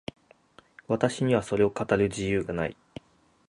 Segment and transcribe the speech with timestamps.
[0.87, 2.75] 私にはそれを語る自由がない。